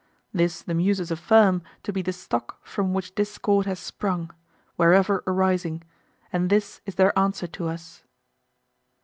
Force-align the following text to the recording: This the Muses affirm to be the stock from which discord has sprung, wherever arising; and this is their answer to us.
This 0.33 0.63
the 0.63 0.73
Muses 0.73 1.11
affirm 1.11 1.61
to 1.83 1.93
be 1.93 2.01
the 2.01 2.11
stock 2.11 2.57
from 2.65 2.91
which 2.91 3.13
discord 3.13 3.67
has 3.67 3.77
sprung, 3.77 4.31
wherever 4.75 5.21
arising; 5.27 5.83
and 6.33 6.49
this 6.49 6.81
is 6.87 6.95
their 6.95 7.13
answer 7.19 7.45
to 7.45 7.67
us. 7.67 8.01